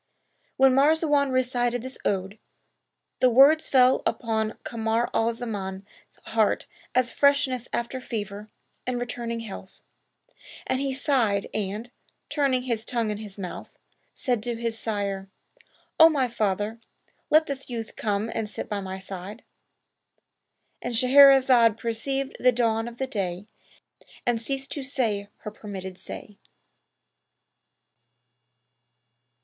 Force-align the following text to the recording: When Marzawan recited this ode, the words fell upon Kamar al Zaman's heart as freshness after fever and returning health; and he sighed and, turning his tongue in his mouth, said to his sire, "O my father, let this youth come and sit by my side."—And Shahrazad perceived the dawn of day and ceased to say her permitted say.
When 0.57 0.73
Marzawan 0.73 1.29
recited 1.31 1.83
this 1.83 1.99
ode, 2.03 2.39
the 3.19 3.29
words 3.29 3.67
fell 3.69 4.01
upon 4.07 4.57
Kamar 4.63 5.11
al 5.13 5.31
Zaman's 5.31 5.85
heart 6.23 6.65
as 6.95 7.11
freshness 7.11 7.67
after 7.71 8.01
fever 8.01 8.47
and 8.87 8.99
returning 8.99 9.41
health; 9.41 9.79
and 10.65 10.79
he 10.79 10.91
sighed 10.91 11.51
and, 11.53 11.91
turning 12.29 12.63
his 12.63 12.83
tongue 12.83 13.11
in 13.11 13.19
his 13.19 13.37
mouth, 13.37 13.77
said 14.15 14.41
to 14.41 14.55
his 14.55 14.79
sire, 14.79 15.29
"O 15.99 16.09
my 16.09 16.27
father, 16.27 16.79
let 17.29 17.45
this 17.45 17.69
youth 17.69 17.95
come 17.95 18.27
and 18.33 18.49
sit 18.49 18.67
by 18.67 18.79
my 18.81 18.97
side."—And 18.97 20.95
Shahrazad 20.95 21.77
perceived 21.77 22.37
the 22.39 22.51
dawn 22.51 22.87
of 22.87 22.97
day 23.11 23.45
and 24.25 24.41
ceased 24.41 24.71
to 24.71 24.81
say 24.81 25.27
her 25.41 25.51
permitted 25.51 25.95
say. 25.99 26.39